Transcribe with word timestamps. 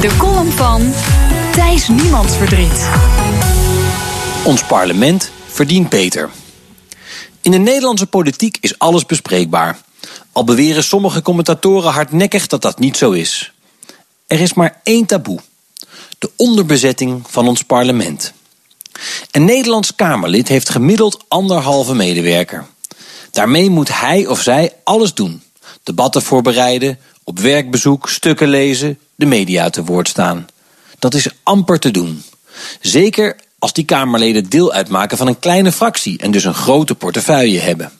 De 0.00 0.16
column 0.16 0.50
van 0.50 0.92
Thijs 1.52 1.88
Niemandsverdriet. 1.88 2.88
Ons 4.44 4.62
parlement 4.62 5.30
verdient 5.46 5.88
beter. 5.88 6.30
In 7.42 7.50
de 7.50 7.58
Nederlandse 7.58 8.06
politiek 8.06 8.58
is 8.60 8.78
alles 8.78 9.06
bespreekbaar. 9.06 9.80
Al 10.32 10.44
beweren 10.44 10.84
sommige 10.84 11.22
commentatoren 11.22 11.92
hardnekkig 11.92 12.46
dat 12.46 12.62
dat 12.62 12.78
niet 12.78 12.96
zo 12.96 13.10
is. 13.10 13.52
Er 14.26 14.40
is 14.40 14.54
maar 14.54 14.80
één 14.82 15.06
taboe: 15.06 15.38
de 16.18 16.30
onderbezetting 16.36 17.22
van 17.28 17.48
ons 17.48 17.62
parlement. 17.62 18.32
Een 19.30 19.44
Nederlands 19.44 19.94
Kamerlid 19.94 20.48
heeft 20.48 20.68
gemiddeld 20.68 21.24
anderhalve 21.28 21.94
medewerker. 21.94 22.66
Daarmee 23.30 23.70
moet 23.70 24.00
hij 24.00 24.26
of 24.26 24.40
zij 24.40 24.72
alles 24.84 25.14
doen: 25.14 25.42
debatten 25.88 26.22
voorbereiden, 26.22 26.98
op 27.24 27.38
werkbezoek, 27.38 28.08
stukken 28.08 28.48
lezen, 28.48 28.98
de 29.14 29.26
media 29.26 29.70
te 29.70 29.84
woord 29.84 30.08
staan. 30.08 30.46
Dat 30.98 31.14
is 31.14 31.28
amper 31.42 31.78
te 31.78 31.90
doen. 31.90 32.22
Zeker 32.80 33.36
als 33.58 33.72
die 33.72 33.84
Kamerleden 33.84 34.48
deel 34.48 34.72
uitmaken 34.72 35.18
van 35.18 35.26
een 35.26 35.38
kleine 35.38 35.72
fractie 35.72 36.18
en 36.18 36.30
dus 36.30 36.44
een 36.44 36.54
grote 36.54 36.94
portefeuille 36.94 37.58
hebben. 37.58 37.92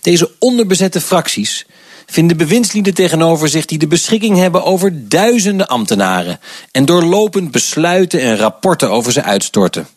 Deze 0.00 0.30
onderbezette 0.38 1.00
fracties 1.00 1.66
vinden 2.06 2.36
bewindslieden 2.36 2.94
tegenover 2.94 3.48
zich 3.48 3.64
die 3.64 3.78
de 3.78 3.86
beschikking 3.86 4.36
hebben 4.36 4.64
over 4.64 5.08
duizenden 5.08 5.68
ambtenaren 5.68 6.40
en 6.70 6.84
doorlopend 6.84 7.50
besluiten 7.50 8.20
en 8.20 8.36
rapporten 8.36 8.90
over 8.90 9.12
ze 9.12 9.22
uitstorten. 9.22 9.88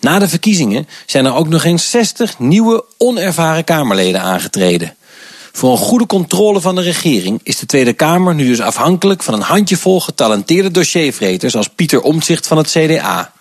Na 0.00 0.18
de 0.18 0.28
verkiezingen 0.28 0.88
zijn 1.06 1.24
er 1.24 1.34
ook 1.34 1.48
nog 1.48 1.64
eens 1.64 1.90
60 1.90 2.38
nieuwe 2.38 2.84
onervaren 2.98 3.64
Kamerleden 3.64 4.20
aangetreden. 4.20 4.96
Voor 5.56 5.70
een 5.70 5.78
goede 5.78 6.06
controle 6.06 6.60
van 6.60 6.74
de 6.74 6.80
regering 6.80 7.40
is 7.42 7.58
de 7.58 7.66
Tweede 7.66 7.92
Kamer 7.92 8.34
nu 8.34 8.46
dus 8.46 8.60
afhankelijk 8.60 9.22
van 9.22 9.34
een 9.34 9.40
handjevol 9.40 10.00
getalenteerde 10.00 10.70
dossiervreters 10.70 11.56
als 11.56 11.68
Pieter 11.68 12.00
Omtzigt 12.00 12.46
van 12.46 12.56
het 12.56 12.70
CDA. 12.70 13.32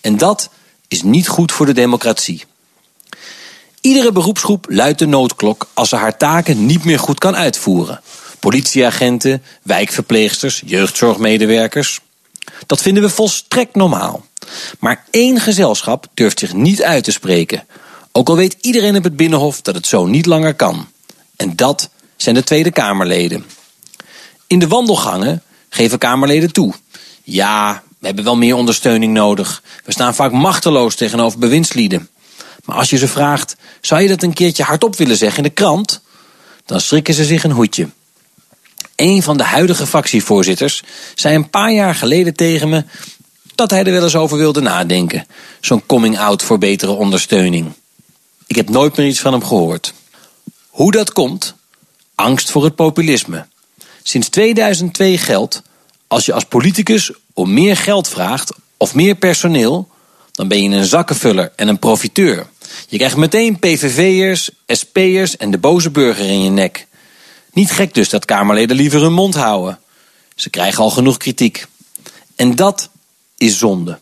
En 0.00 0.16
dat 0.16 0.50
is 0.88 1.02
niet 1.02 1.28
goed 1.28 1.52
voor 1.52 1.66
de 1.66 1.72
democratie. 1.72 2.44
Iedere 3.80 4.12
beroepsgroep 4.12 4.66
luidt 4.68 4.98
de 4.98 5.06
noodklok 5.06 5.66
als 5.74 5.88
ze 5.88 5.96
haar 5.96 6.16
taken 6.16 6.66
niet 6.66 6.84
meer 6.84 6.98
goed 6.98 7.18
kan 7.18 7.36
uitvoeren. 7.36 8.00
Politieagenten, 8.38 9.42
wijkverpleegsters, 9.62 10.62
jeugdzorgmedewerkers. 10.66 12.00
Dat 12.66 12.82
vinden 12.82 13.02
we 13.02 13.08
volstrekt 13.08 13.74
normaal. 13.74 14.26
Maar 14.78 15.04
één 15.10 15.40
gezelschap 15.40 16.06
durft 16.14 16.38
zich 16.38 16.52
niet 16.52 16.82
uit 16.82 17.04
te 17.04 17.12
spreken. 17.12 17.66
Ook 18.12 18.28
al 18.28 18.36
weet 18.36 18.56
iedereen 18.60 18.96
op 18.96 19.04
het 19.04 19.16
Binnenhof 19.16 19.62
dat 19.62 19.74
het 19.74 19.86
zo 19.86 20.06
niet 20.06 20.26
langer 20.26 20.54
kan. 20.54 20.88
En 21.38 21.56
dat 21.56 21.90
zijn 22.16 22.34
de 22.34 22.44
Tweede 22.44 22.70
Kamerleden. 22.70 23.44
In 24.46 24.58
de 24.58 24.68
wandelgangen 24.68 25.42
geven 25.68 25.98
Kamerleden 25.98 26.52
toe. 26.52 26.74
Ja, 27.22 27.82
we 27.98 28.06
hebben 28.06 28.24
wel 28.24 28.36
meer 28.36 28.54
ondersteuning 28.54 29.12
nodig. 29.12 29.62
We 29.84 29.92
staan 29.92 30.14
vaak 30.14 30.32
machteloos 30.32 30.94
tegenover 30.94 31.38
bewindslieden. 31.38 32.08
Maar 32.64 32.76
als 32.76 32.90
je 32.90 32.96
ze 32.96 33.08
vraagt, 33.08 33.56
zou 33.80 34.02
je 34.02 34.08
dat 34.08 34.22
een 34.22 34.32
keertje 34.32 34.62
hardop 34.62 34.96
willen 34.96 35.16
zeggen 35.16 35.36
in 35.36 35.42
de 35.42 35.54
krant? 35.54 36.00
Dan 36.64 36.80
schrikken 36.80 37.14
ze 37.14 37.24
zich 37.24 37.44
een 37.44 37.50
hoedje. 37.50 37.88
Een 38.96 39.22
van 39.22 39.36
de 39.36 39.44
huidige 39.44 39.86
fractievoorzitters 39.86 40.82
zei 41.14 41.34
een 41.34 41.50
paar 41.50 41.72
jaar 41.72 41.94
geleden 41.94 42.34
tegen 42.34 42.68
me 42.68 42.84
dat 43.54 43.70
hij 43.70 43.84
er 43.84 43.92
wel 43.92 44.02
eens 44.02 44.16
over 44.16 44.38
wilde 44.38 44.60
nadenken. 44.60 45.26
Zo'n 45.60 45.86
coming-out 45.86 46.42
voor 46.42 46.58
betere 46.58 46.92
ondersteuning. 46.92 47.72
Ik 48.46 48.56
heb 48.56 48.68
nooit 48.68 48.96
meer 48.96 49.06
iets 49.06 49.20
van 49.20 49.32
hem 49.32 49.44
gehoord. 49.44 49.94
Hoe 50.78 50.92
dat 50.92 51.12
komt? 51.12 51.54
Angst 52.14 52.50
voor 52.50 52.64
het 52.64 52.74
populisme. 52.74 53.46
Sinds 54.02 54.28
2002 54.28 55.18
geldt: 55.18 55.62
als 56.06 56.26
je 56.26 56.32
als 56.32 56.44
politicus 56.44 57.12
om 57.32 57.52
meer 57.52 57.76
geld 57.76 58.08
vraagt 58.08 58.52
of 58.76 58.94
meer 58.94 59.14
personeel, 59.14 59.88
dan 60.32 60.48
ben 60.48 60.62
je 60.62 60.76
een 60.76 60.84
zakkenvuller 60.84 61.52
en 61.56 61.68
een 61.68 61.78
profiteur. 61.78 62.46
Je 62.88 62.96
krijgt 62.96 63.16
meteen 63.16 63.58
PVV'ers, 63.58 64.50
SP'ers 64.66 65.36
en 65.36 65.50
de 65.50 65.58
boze 65.58 65.90
burger 65.90 66.26
in 66.26 66.42
je 66.42 66.50
nek. 66.50 66.86
Niet 67.52 67.70
gek 67.70 67.94
dus 67.94 68.08
dat 68.08 68.24
Kamerleden 68.24 68.76
liever 68.76 69.00
hun 69.00 69.12
mond 69.12 69.34
houden. 69.34 69.78
Ze 70.34 70.50
krijgen 70.50 70.82
al 70.82 70.90
genoeg 70.90 71.16
kritiek. 71.16 71.66
En 72.36 72.56
dat 72.56 72.90
is 73.36 73.58
zonde. 73.58 73.98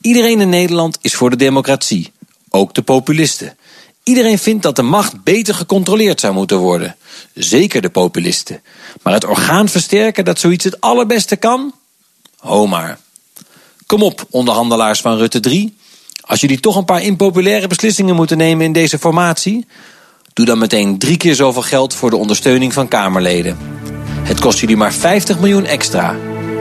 Iedereen 0.00 0.40
in 0.40 0.48
Nederland 0.48 0.98
is 1.00 1.14
voor 1.14 1.30
de 1.30 1.36
democratie, 1.36 2.12
ook 2.48 2.74
de 2.74 2.82
populisten. 2.82 3.56
Iedereen 4.04 4.38
vindt 4.38 4.62
dat 4.62 4.76
de 4.76 4.82
macht 4.82 5.22
beter 5.22 5.54
gecontroleerd 5.54 6.20
zou 6.20 6.34
moeten 6.34 6.58
worden. 6.58 6.96
Zeker 7.34 7.82
de 7.82 7.90
populisten. 7.90 8.62
Maar 9.02 9.12
het 9.12 9.24
orgaan 9.24 9.68
versterken 9.68 10.24
dat 10.24 10.38
zoiets 10.38 10.64
het 10.64 10.80
allerbeste 10.80 11.36
kan? 11.36 11.74
Ho 12.38 12.66
maar. 12.66 12.98
Kom 13.86 14.02
op, 14.02 14.26
onderhandelaars 14.30 15.00
van 15.00 15.16
Rutte 15.16 15.40
3. 15.40 15.76
Als 16.20 16.40
jullie 16.40 16.60
toch 16.60 16.76
een 16.76 16.84
paar 16.84 17.02
impopulaire 17.02 17.66
beslissingen 17.66 18.14
moeten 18.14 18.36
nemen 18.36 18.64
in 18.64 18.72
deze 18.72 18.98
formatie, 18.98 19.66
doe 20.32 20.46
dan 20.46 20.58
meteen 20.58 20.98
drie 20.98 21.16
keer 21.16 21.34
zoveel 21.34 21.62
geld 21.62 21.94
voor 21.94 22.10
de 22.10 22.16
ondersteuning 22.16 22.72
van 22.72 22.88
Kamerleden. 22.88 23.58
Het 24.22 24.40
kost 24.40 24.58
jullie 24.58 24.76
maar 24.76 24.92
50 24.92 25.38
miljoen 25.38 25.66
extra. 25.66 26.16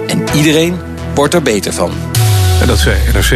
En 0.08 0.24
iedereen 0.36 0.80
wordt 1.16 1.34
er 1.34 1.42
beter 1.42 1.74
van. 1.74 1.92
En 2.62 2.68
dat 2.68 2.80
zei 2.80 2.98
NRC. 3.14 3.32